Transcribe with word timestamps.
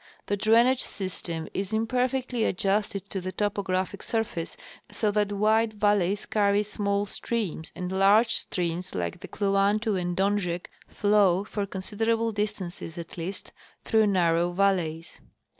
The 0.25 0.35
drainage 0.35 0.81
system 0.81 1.47
is 1.53 1.73
imperfectly 1.73 2.43
adjusted 2.43 3.07
to 3.11 3.21
the 3.21 3.31
toi:)Ographic 3.31 4.01
surface, 4.01 4.57
so 4.91 5.11
that 5.11 5.31
wide 5.31 5.73
valleys 5.75 6.25
carry 6.25 6.63
small 6.63 7.05
streams, 7.05 7.71
and 7.75 7.91
large 7.91 8.33
streams 8.33 8.95
like 8.95 9.19
the 9.19 9.27
Kluantu 9.27 10.01
and 10.01 10.17
Donjek 10.17 10.71
flow, 10.87 11.43
for 11.43 11.67
considerable 11.67 12.31
distances 12.31 12.97
at 12.97 13.15
least, 13.15 13.51
through 13.85 14.07
narrow 14.07 14.51
valleys. 14.53 15.21